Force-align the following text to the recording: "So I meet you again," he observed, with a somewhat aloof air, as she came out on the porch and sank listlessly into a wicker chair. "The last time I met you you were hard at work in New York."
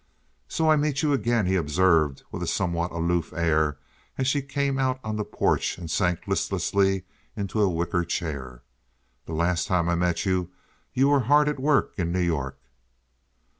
"So 0.47 0.71
I 0.71 0.77
meet 0.77 1.03
you 1.03 1.13
again," 1.13 1.45
he 1.45 1.55
observed, 1.55 2.23
with 2.31 2.41
a 2.41 2.47
somewhat 2.47 2.91
aloof 2.91 3.31
air, 3.33 3.77
as 4.17 4.25
she 4.25 4.41
came 4.41 4.79
out 4.79 4.99
on 5.03 5.15
the 5.15 5.23
porch 5.23 5.77
and 5.77 5.91
sank 5.91 6.21
listlessly 6.25 7.03
into 7.35 7.61
a 7.61 7.69
wicker 7.69 8.03
chair. 8.03 8.63
"The 9.27 9.33
last 9.33 9.67
time 9.67 9.87
I 9.87 9.93
met 9.93 10.25
you 10.25 10.49
you 10.95 11.09
were 11.09 11.19
hard 11.29 11.47
at 11.47 11.59
work 11.59 11.93
in 11.99 12.11
New 12.11 12.19
York." 12.19 12.57